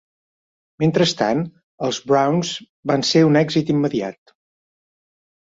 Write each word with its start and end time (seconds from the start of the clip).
Mentrestant, 0.83 1.43
els 1.89 1.99
Browns 2.13 2.55
van 2.93 3.05
ser 3.11 3.23
un 3.29 3.39
èxit 3.43 3.71
immediat. 3.77 4.35